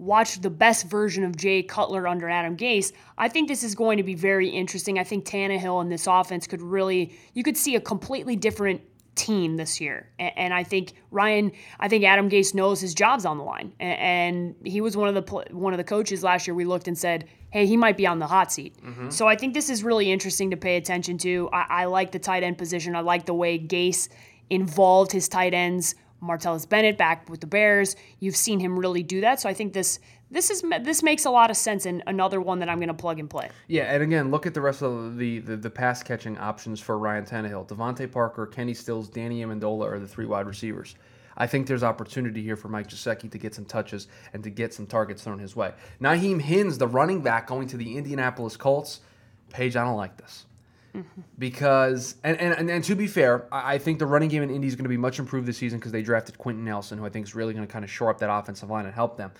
[0.00, 3.98] watched the best version of Jay Cutler under Adam Gase, I think this is going
[3.98, 4.98] to be very interesting.
[4.98, 8.80] I think Tannehill and this offense could really, you could see a completely different
[9.14, 10.08] team this year.
[10.18, 13.72] And, I think Ryan, I think Adam Gase knows his job's on the line.
[13.78, 16.54] And, he was one of the one of the coaches last year.
[16.54, 18.76] We looked and said, hey, he might be on the hot seat.
[18.82, 19.10] Mm-hmm.
[19.10, 21.50] So I think this is really interesting to pay attention to.
[21.52, 22.96] I, I like the tight end position.
[22.96, 24.08] I like the way Gase
[24.48, 27.96] involved his tight ends Martellus Bennett back with the Bears.
[28.18, 29.40] You've seen him really do that.
[29.40, 29.98] So I think this
[30.30, 32.94] this is this makes a lot of sense and another one that I'm going to
[32.94, 33.50] plug and play.
[33.66, 36.98] Yeah, and again, look at the rest of the the, the pass catching options for
[36.98, 37.68] Ryan Tannehill.
[37.68, 40.94] DeVante Parker, Kenny Stills, Danny Amendola are the three wide receivers.
[41.36, 44.74] I think there's opportunity here for Mike Gesicki to get some touches and to get
[44.74, 45.72] some targets thrown his way.
[46.00, 49.00] Nyheim Hines, the running back going to the Indianapolis Colts.
[49.48, 50.44] Paige, I don't like this.
[50.94, 51.20] Mm-hmm.
[51.38, 54.74] Because and, and and to be fair, I think the running game in Indy is
[54.74, 57.26] going to be much improved this season because they drafted Quenton Nelson, who I think
[57.26, 59.30] is really going to kind of shore up that offensive line and help them.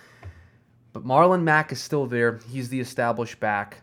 [0.93, 2.39] But Marlon Mack is still there.
[2.49, 3.81] He's the established back.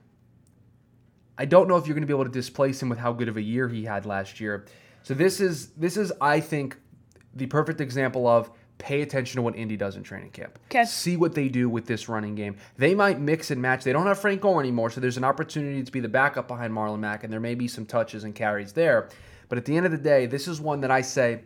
[1.37, 3.29] I don't know if you're going to be able to displace him with how good
[3.29, 4.67] of a year he had last year.
[5.03, 6.77] So this is this is I think
[7.35, 10.59] the perfect example of pay attention to what Indy does in training camp.
[10.71, 10.85] Okay.
[10.85, 12.57] See what they do with this running game.
[12.77, 13.85] They might mix and match.
[13.85, 16.73] They don't have Frank Gore anymore, so there's an opportunity to be the backup behind
[16.73, 19.09] Marlon Mack, and there may be some touches and carries there.
[19.49, 21.43] But at the end of the day, this is one that I say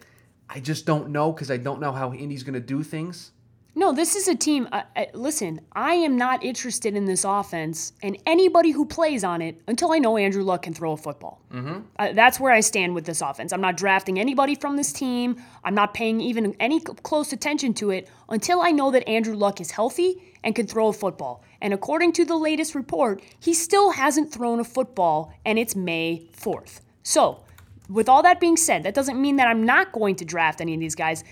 [0.48, 3.30] I just don't know because I don't know how Indy's going to do things.
[3.74, 4.68] No, this is a team.
[4.70, 9.40] Uh, uh, listen, I am not interested in this offense and anybody who plays on
[9.40, 11.40] it until I know Andrew Luck can throw a football.
[11.50, 11.80] Mm-hmm.
[11.98, 13.50] Uh, that's where I stand with this offense.
[13.50, 15.42] I'm not drafting anybody from this team.
[15.64, 19.58] I'm not paying even any close attention to it until I know that Andrew Luck
[19.58, 21.42] is healthy and can throw a football.
[21.62, 26.28] And according to the latest report, he still hasn't thrown a football, and it's May
[26.36, 26.80] 4th.
[27.02, 27.44] So,
[27.88, 30.74] with all that being said, that doesn't mean that I'm not going to draft any
[30.74, 31.24] of these guys.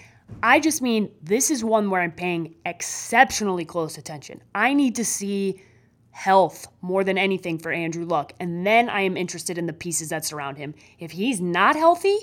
[0.43, 4.43] I just mean this is one where I'm paying exceptionally close attention.
[4.55, 5.63] I need to see
[6.11, 10.09] health more than anything for Andrew Luck, and then I am interested in the pieces
[10.09, 10.75] that surround him.
[10.99, 12.17] If he's not healthy,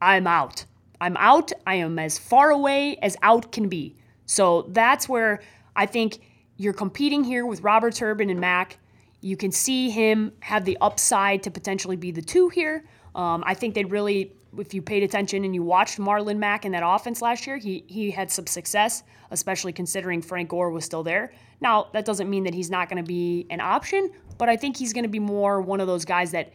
[0.00, 0.64] I'm out.
[1.00, 1.52] I'm out.
[1.66, 3.96] I am as far away as out can be.
[4.26, 5.40] So that's where
[5.74, 6.20] I think
[6.56, 8.78] you're competing here with Robert Turbin and Mack.
[9.22, 12.84] You can see him have the upside to potentially be the two here.
[13.14, 16.72] Um, I think they'd really if you paid attention and you watched Marlon Mack in
[16.72, 21.02] that offense last year, he he had some success, especially considering Frank Gore was still
[21.02, 21.32] there.
[21.60, 24.76] Now, that doesn't mean that he's not going to be an option, but I think
[24.76, 26.52] he's going to be more one of those guys that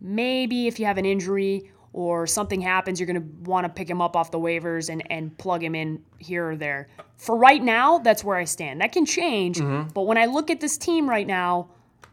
[0.00, 3.88] maybe if you have an injury or something happens, you're going to want to pick
[3.88, 6.88] him up off the waivers and, and plug him in here or there.
[7.16, 8.80] For right now, that's where I stand.
[8.80, 9.88] That can change, mm-hmm.
[9.90, 11.70] but when I look at this team right now,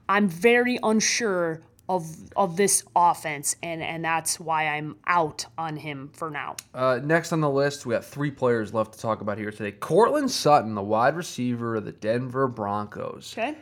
[0.07, 6.09] I'm very unsure of of this offense, and and that's why I'm out on him
[6.13, 6.55] for now.
[6.73, 9.71] Uh, next on the list, we got three players left to talk about here today.
[9.71, 13.33] Courtland Sutton, the wide receiver of the Denver Broncos.
[13.37, 13.57] Okay.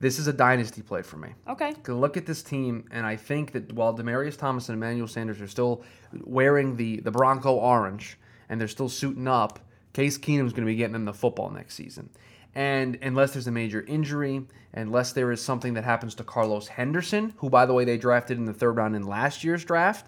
[0.00, 1.30] This is a dynasty play for me.
[1.48, 1.74] Okay.
[1.88, 5.48] Look at this team, and I think that while Demaryius Thomas and Emmanuel Sanders are
[5.48, 5.82] still
[6.24, 9.60] wearing the the Bronco orange and they're still suiting up,
[9.94, 12.10] Case Keenum's going to be getting them the football next season.
[12.54, 17.34] And unless there's a major injury, unless there is something that happens to Carlos Henderson,
[17.38, 20.06] who, by the way, they drafted in the third round in last year's draft,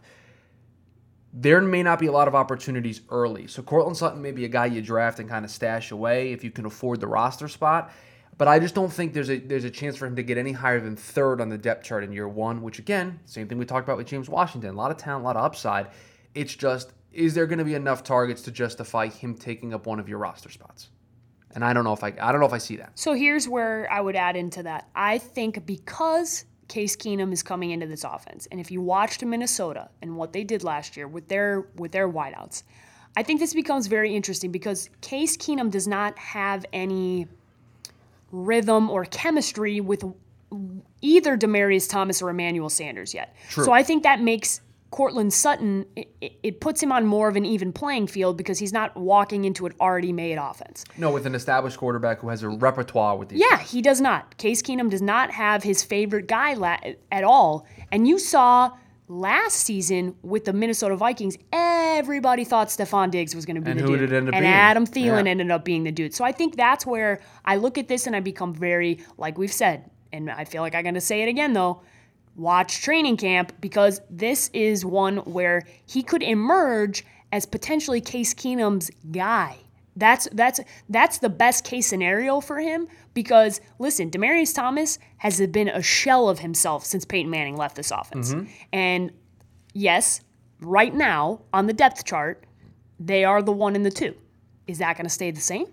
[1.32, 3.46] there may not be a lot of opportunities early.
[3.46, 6.44] So Courtland Sutton may be a guy you draft and kind of stash away if
[6.44, 7.92] you can afford the roster spot.
[8.38, 10.52] But I just don't think there's a there's a chance for him to get any
[10.52, 13.64] higher than third on the depth chart in year one, which again, same thing we
[13.64, 14.70] talked about with James Washington.
[14.70, 15.88] A lot of talent, a lot of upside.
[16.34, 19.98] It's just, is there going to be enough targets to justify him taking up one
[19.98, 20.88] of your roster spots?
[21.56, 22.92] And I don't know if I I don't know if I see that.
[22.94, 24.88] So here's where I would add into that.
[24.94, 29.88] I think because Case Keenum is coming into this offense, and if you watched Minnesota
[30.02, 32.62] and what they did last year with their with their wideouts,
[33.16, 37.26] I think this becomes very interesting because Case Keenum does not have any
[38.30, 40.04] rhythm or chemistry with
[41.00, 43.34] either Demaryius Thomas or Emmanuel Sanders yet.
[43.48, 43.64] True.
[43.64, 44.60] So I think that makes
[44.96, 48.72] Courtland Sutton, it, it, puts him on more of an even playing field because he's
[48.72, 50.86] not walking into an already made offense.
[50.96, 53.40] No, with an established quarterback who has a repertoire with these.
[53.40, 53.70] Yeah, guys.
[53.70, 54.38] he does not.
[54.38, 56.78] Case Keenum does not have his favorite guy la-
[57.12, 57.66] at all.
[57.92, 58.70] And you saw
[59.06, 63.80] last season with the Minnesota Vikings, everybody thought Stefon Diggs was going to be and
[63.80, 64.00] the who dude.
[64.00, 64.54] Did it end up and being?
[64.54, 65.30] Adam Thielen yeah.
[65.30, 66.14] ended up being the dude.
[66.14, 69.52] So I think that's where I look at this and I become very, like we've
[69.52, 71.82] said, and I feel like I'm going to say it again though
[72.36, 78.90] watch training camp because this is one where he could emerge as potentially Case Keenum's
[79.10, 79.58] guy.
[79.98, 85.68] That's that's that's the best case scenario for him because listen, Demaryius Thomas has been
[85.68, 88.34] a shell of himself since Peyton Manning left this offense.
[88.34, 88.50] Mm-hmm.
[88.74, 89.12] And
[89.72, 90.20] yes,
[90.60, 92.44] right now on the depth chart,
[93.00, 94.14] they are the one and the two.
[94.66, 95.66] Is that going to stay the same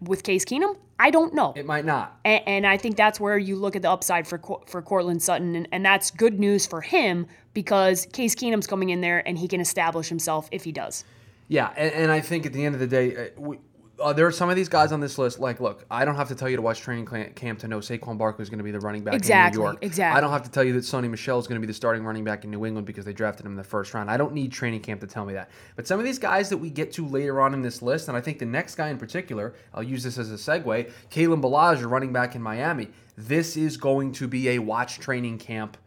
[0.00, 0.76] with Case Keenum?
[0.98, 1.52] I don't know.
[1.56, 2.18] It might not.
[2.24, 5.54] And, and, I think that's where you look at the upside for for Courtland Sutton,
[5.54, 9.46] and, and, that's good news for him because Case Keenum's coming in there and he
[9.46, 11.04] can establish himself if he does.
[11.48, 13.58] Yeah, and, and I think at the end of the day, uh, we,
[14.00, 15.38] uh, there are some of these guys on this list.
[15.38, 18.18] Like, look, I don't have to tell you to watch training camp to know Saquon
[18.18, 19.78] Barkley is going to be the running back exactly, in New York.
[19.82, 20.16] Exactly.
[20.16, 22.04] I don't have to tell you that Sony Michel is going to be the starting
[22.04, 24.10] running back in New England because they drafted him in the first round.
[24.10, 25.50] I don't need training camp to tell me that.
[25.76, 28.16] But some of these guys that we get to later on in this list, and
[28.16, 31.88] I think the next guy in particular, I'll use this as a segue, Kalen Ballage,
[31.88, 32.88] running back in Miami.
[33.16, 35.78] This is going to be a watch training camp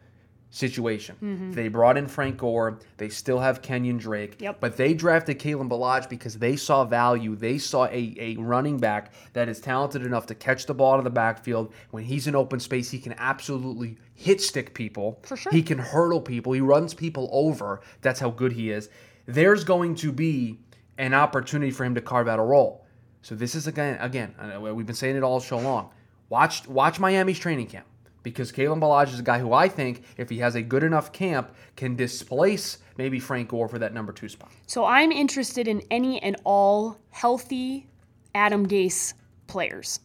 [0.50, 1.16] situation.
[1.22, 1.52] Mm-hmm.
[1.52, 2.80] They brought in Frank Gore.
[2.96, 4.40] They still have Kenyon Drake.
[4.40, 4.58] Yep.
[4.60, 7.36] But they drafted Kalen Ballage because they saw value.
[7.36, 10.98] They saw a, a running back that is talented enough to catch the ball out
[10.98, 11.72] of the backfield.
[11.92, 15.20] When he's in open space, he can absolutely hit stick people.
[15.22, 15.52] For sure.
[15.52, 16.52] He can hurdle people.
[16.52, 17.80] He runs people over.
[18.02, 18.90] That's how good he is.
[19.26, 20.58] There's going to be
[20.98, 22.84] an opportunity for him to carve out a role.
[23.22, 25.90] So this is again again, we've been saying it all show long.
[26.30, 27.86] Watch watch Miami's training camp
[28.22, 31.12] because Kalen Ballage is a guy who I think, if he has a good enough
[31.12, 34.50] camp, can displace maybe Frank Gore for that number two spot.
[34.66, 37.86] So I'm interested in any and all healthy
[38.34, 39.14] Adam Gase
[39.46, 40.00] players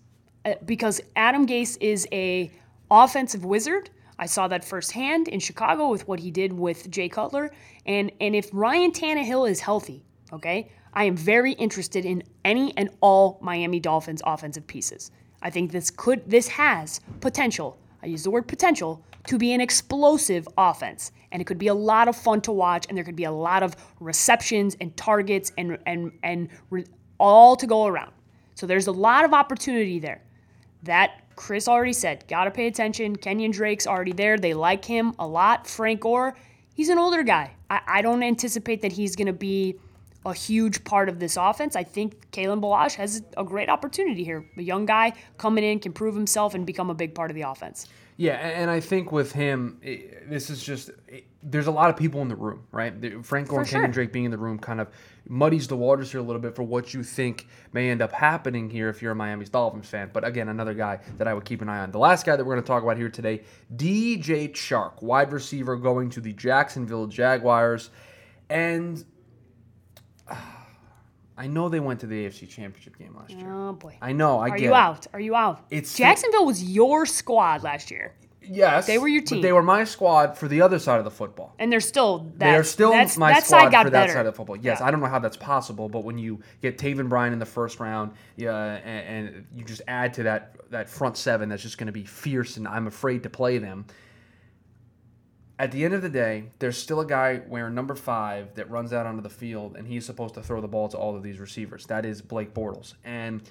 [0.45, 2.51] uh, because Adam Gase is a
[2.89, 3.89] offensive wizard.
[4.17, 7.51] I saw that firsthand in Chicago with what he did with Jay Cutler,
[7.85, 12.89] and and if Ryan Tannehill is healthy, okay, I am very interested in any and
[13.01, 15.11] all Miami Dolphins offensive pieces.
[15.41, 19.59] I think this could this has potential I use the word potential, to be an
[19.59, 21.11] explosive offense.
[21.31, 23.31] And it could be a lot of fun to watch, and there could be a
[23.31, 26.85] lot of receptions and targets and, and, and re-
[27.17, 28.11] all to go around.
[28.53, 30.21] So there's a lot of opportunity there.
[30.83, 33.15] That Chris already said, got to pay attention.
[33.15, 34.37] Kenyon Drake's already there.
[34.37, 35.65] They like him a lot.
[35.65, 36.37] Frank Gore,
[36.75, 37.55] he's an older guy.
[37.71, 39.79] I, I don't anticipate that he's going to be
[40.25, 41.75] a huge part of this offense.
[41.75, 44.45] I think Kalen Ballage has a great opportunity here.
[44.57, 47.43] A young guy coming in can prove himself and become a big part of the
[47.43, 47.87] offense.
[48.17, 50.89] Yeah, and I think with him, this is just
[51.43, 53.23] there's a lot of people in the room, right?
[53.23, 53.87] Frank Gore and sure.
[53.87, 54.87] Drake being in the room kind of
[55.27, 58.69] muddies the waters here a little bit for what you think may end up happening
[58.69, 60.09] here if you're a Miami Dolphins fan.
[60.13, 61.91] But again, another guy that I would keep an eye on.
[61.91, 63.43] The last guy that we're going to talk about here today,
[63.75, 67.89] DJ Chark, wide receiver going to the Jacksonville Jaguars,
[68.49, 69.03] and
[71.37, 73.51] I know they went to the AFC Championship game last year.
[73.51, 73.97] Oh boy.
[74.01, 74.39] I know.
[74.39, 74.61] I Are get.
[74.61, 74.73] you it.
[74.73, 75.07] out?
[75.13, 75.65] Are you out?
[75.69, 78.13] It's Jacksonville was your squad last year.
[78.47, 79.41] Yes, they were your team.
[79.41, 81.55] they were my squad for the other side of the football.
[81.59, 84.07] And they're still that, they are still that's, my that squad side got for better.
[84.07, 84.55] that side of the football.
[84.55, 84.87] Yes, yeah.
[84.87, 87.79] I don't know how that's possible, but when you get Taven Bryan in the first
[87.79, 91.87] round, yeah, and, and you just add to that that front seven, that's just going
[91.87, 93.85] to be fierce, and I'm afraid to play them
[95.57, 98.91] at the end of the day, there's still a guy wearing number five that runs
[98.91, 101.39] out onto the field, and he's supposed to throw the ball to all of these
[101.39, 101.85] receivers.
[101.85, 102.95] That is Blake Bortles.
[103.03, 103.41] And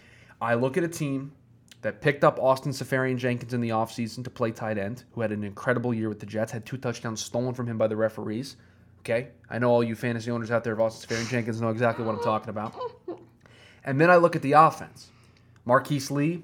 [0.41, 1.33] I look at a team
[1.81, 5.45] that picked up Austin Seferian-Jenkins in the offseason to play tight end, who had an
[5.45, 8.57] incredible year with the Jets, had two touchdowns stolen from him by the referees.
[9.01, 9.29] Okay?
[9.49, 12.23] I know all you fantasy owners out there of Austin Seferian-Jenkins know exactly what I'm
[12.23, 12.75] talking about.
[13.85, 15.11] And then I look at the offense.
[15.65, 16.43] Marquise Lee,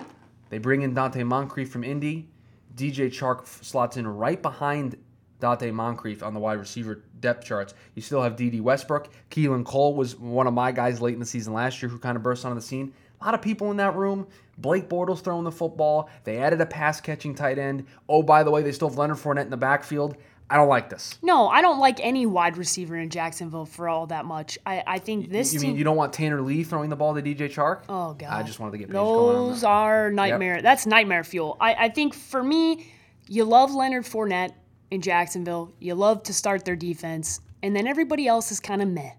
[0.51, 2.29] they bring in Donte Moncrief from Indy.
[2.77, 4.97] DJ Chark slots in right behind
[5.41, 7.75] Donte Moncrief on the wide receiver depth charts.
[7.95, 9.09] You still have Dede Westbrook.
[9.31, 12.17] Keelan Cole was one of my guys late in the season last year who kind
[12.17, 12.93] of burst onto the scene.
[13.21, 14.27] A lot of people in that room.
[14.59, 16.11] Blake Bortles throwing the football.
[16.25, 17.87] They added a pass catching tight end.
[18.09, 20.17] Oh, by the way, they still have Leonard Fournette in the backfield.
[20.51, 21.17] I don't like this.
[21.23, 24.59] No, I don't like any wide receiver in Jacksonville for all that much.
[24.67, 25.55] I, I think this.
[25.55, 27.83] You team, mean you don't want Tanner Lee throwing the ball to DJ Chark?
[27.89, 28.31] Oh God!
[28.31, 30.55] I just wanted to get those are nightmare.
[30.57, 30.63] Yep.
[30.65, 31.57] That's nightmare fuel.
[31.61, 32.93] I, I think for me,
[33.29, 34.55] you love Leonard Fournette
[34.91, 35.73] in Jacksonville.
[35.79, 39.13] You love to start their defense, and then everybody else is kind of meh.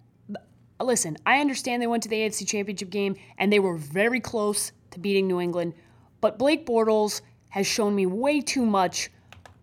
[0.79, 4.71] Listen, I understand they went to the AFC Championship game and they were very close
[4.89, 5.75] to beating New England,
[6.21, 9.11] but Blake Bortles has shown me way too much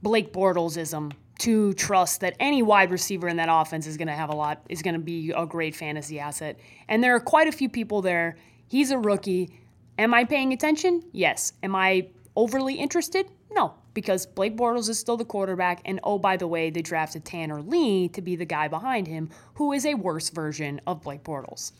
[0.01, 4.31] Blake Bortlesism to trust that any wide receiver in that offense is going to have
[4.31, 6.59] a lot, is going to be a great fantasy asset.
[6.88, 8.37] And there are quite a few people there.
[8.68, 9.59] He's a rookie.
[9.99, 11.03] Am I paying attention?
[11.12, 11.53] Yes.
[11.62, 13.29] Am I overly interested?
[13.51, 15.80] No because Blake Bortles is still the quarterback.
[15.84, 19.28] And oh, by the way, they drafted Tanner Lee to be the guy behind him,
[19.54, 21.72] who is a worse version of Blake Bortles.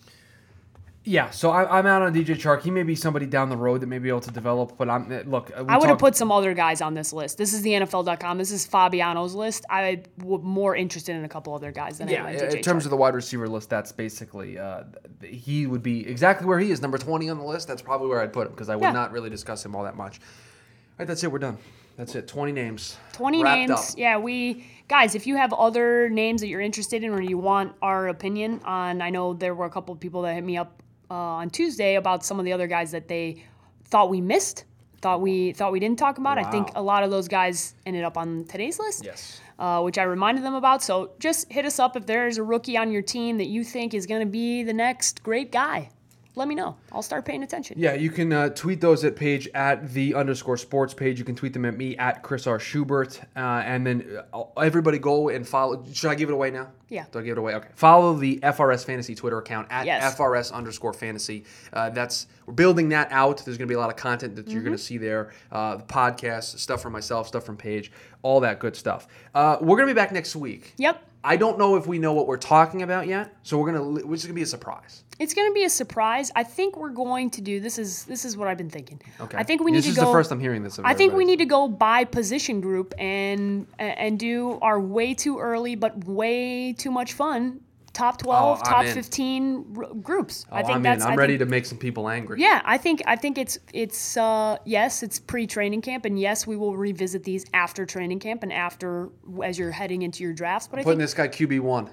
[1.05, 2.63] Yeah, so I, am out on DJ Chark.
[2.63, 5.09] He may be somebody down the road that may be able to develop, but I'm
[5.31, 5.53] look.
[5.57, 7.39] I would have put some other guys on this list.
[7.39, 8.37] This is the NFL.com.
[8.37, 9.65] This is Fabiano's list.
[9.71, 12.25] I was more interested in a couple other guys than yeah.
[12.25, 12.87] I am in terms Chark.
[12.87, 14.83] of the wide receiver list, that's basically uh,
[15.23, 17.69] he would be exactly where he is, number 20 on the list.
[17.69, 18.93] That's probably where I'd put him because I would yeah.
[18.93, 20.19] not really discuss him all that much.
[20.19, 20.25] All
[20.99, 21.31] right, that's it.
[21.31, 21.59] We're done.
[21.99, 22.29] That's it.
[22.29, 22.97] 20 names.
[23.15, 23.71] 20 Wrapped names.
[23.73, 23.99] up.
[23.99, 27.75] Yeah, we guys, if you have other names that you're interested in or you want
[27.83, 30.81] our opinion on, I know there were a couple of people that hit me up
[31.11, 33.43] uh, on Tuesday about some of the other guys that they
[33.87, 34.65] thought we missed,
[35.01, 36.39] thought we thought we didn't talk about.
[36.39, 39.05] I think a lot of those guys ended up on today's list.
[39.05, 39.41] Yes.
[39.59, 40.85] Uh, which I reminded them about.
[40.85, 43.93] So just hit us up if there's a rookie on your team that you think
[43.93, 45.91] is going to be the next great guy.
[46.35, 46.77] Let me know.
[46.93, 47.77] I'll start paying attention.
[47.81, 51.19] Yeah, you can uh, tweet those at Paige at the underscore sports page.
[51.19, 52.61] You can tweet them at me at Chris R.
[52.61, 53.21] Schubert.
[53.35, 55.85] Uh, and then uh, everybody go and follow.
[55.93, 56.69] Should I give it away now?
[56.91, 57.07] Yeah.
[57.11, 57.55] Do I give it away?
[57.55, 57.69] Okay.
[57.75, 60.15] Follow the FRS Fantasy Twitter account at Yes.
[60.17, 61.45] FRS underscore fantasy.
[61.73, 63.39] Uh, that's we're building that out.
[63.45, 65.33] There's going to be a lot of content that you're going to see there.
[65.51, 67.91] Uh, the podcast, stuff from myself, stuff from Paige,
[68.23, 69.09] all that good stuff.
[69.35, 70.75] Uh, we're going to be back next week.
[70.77, 71.03] Yep.
[71.25, 74.07] I don't know if we know what we're talking about yet, so we're gonna.
[74.07, 75.05] Which is gonna be a surprise.
[75.19, 76.31] It's going to be a surprise.
[76.37, 79.01] I think we're going to do this is this is what I've been thinking.
[79.21, 79.37] Okay.
[79.37, 79.91] I think we need to go.
[79.91, 80.79] this is the first I'm hearing this.
[80.79, 85.39] I think we need to go by position group and and do our way too
[85.39, 87.61] early but way too much fun
[87.99, 88.95] top 12, Oh, top in.
[88.95, 90.47] 15 r- groups.
[90.51, 91.09] I Oh, think I'm that's in.
[91.09, 92.41] I'm I ready think, to make some people angry.
[92.41, 96.57] Yeah, I think I think it's it's uh yes, it's pre-training camp and yes, we
[96.57, 99.09] will revisit these after training camp and after
[99.43, 101.91] as you're heading into your drafts, but I Putting think this guy QB one.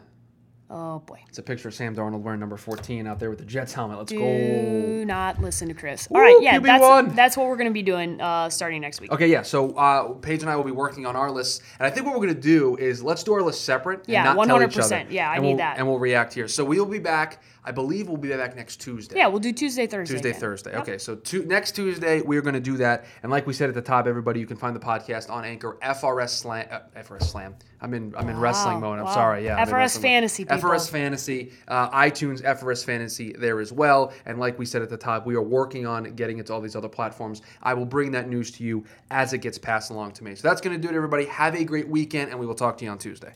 [0.69, 1.19] Oh boy.
[1.29, 3.97] It's a picture of Sam Darnold wearing number 14 out there with the Jets helmet.
[3.97, 4.19] Let's go.
[4.19, 6.07] Do not listen to Chris.
[6.09, 6.63] Woo, All right, yeah, QB1.
[7.05, 9.11] that's that's what we're going to be doing uh starting next week.
[9.11, 9.41] Okay, yeah.
[9.41, 12.13] So uh, Paige and I will be working on our lists, and I think what
[12.15, 13.99] we're going to do is let's do our list separate.
[13.99, 14.83] and Yeah, not tell each 100%.
[14.85, 15.77] other, Yeah, I and need we'll, that.
[15.77, 16.47] And we'll react here.
[16.47, 17.41] So we'll be back.
[17.65, 19.17] I believe we'll be back next Tuesday.
[19.17, 20.13] Yeah, we'll do Tuesday, Thursday.
[20.13, 20.39] Tuesday, again.
[20.39, 20.75] Thursday.
[20.77, 23.75] Okay, so tu- next Tuesday we're going to do that, and like we said at
[23.75, 27.55] the top, everybody, you can find the podcast on Anchor, FRS Slam, uh, FRS Slam.
[27.81, 28.99] I'm in, I'm in wrestling mode.
[28.99, 29.13] I'm wow.
[29.13, 29.65] sorry, yeah.
[29.65, 30.01] FRS mode.
[30.03, 30.69] Fantasy, people.
[30.69, 34.97] FRS Fantasy, uh, iTunes, FRS Fantasy there as well, and like we said at the
[34.97, 37.41] top, we are working on getting it to all these other platforms.
[37.63, 40.35] I will bring that news to you as it gets passed along to me.
[40.35, 41.25] So that's going to do it, everybody.
[41.25, 43.33] Have a great weekend, and we will talk to you on Tuesday.